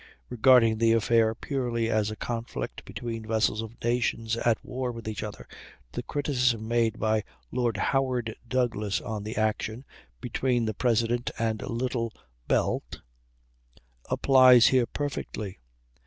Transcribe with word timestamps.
Regarding 0.29 0.79
the 0.79 0.93
affair 0.93 1.35
purely 1.35 1.87
as 1.87 2.09
a 2.09 2.15
conflict 2.15 2.83
between 2.85 3.23
vessels 3.23 3.61
of 3.61 3.79
nations 3.83 4.35
at 4.35 4.57
war 4.65 4.91
with 4.91 5.07
each 5.07 5.21
other, 5.21 5.47
the 5.91 6.01
criticism 6.01 6.67
made 6.67 6.97
by 6.99 7.23
Lord 7.51 7.77
Howard 7.77 8.35
Douglass 8.47 8.99
on 8.99 9.21
the 9.23 9.35
action 9.37 9.85
between 10.19 10.65
the 10.65 10.73
President 10.73 11.29
and 11.37 11.61
Little 11.61 12.11
Belt 12.47 13.01
applies 14.09 14.65
here 14.69 14.87
perfectly. 14.87 15.59